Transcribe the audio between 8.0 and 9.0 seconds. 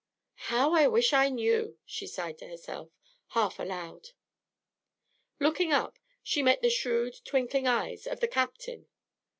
of the Captain.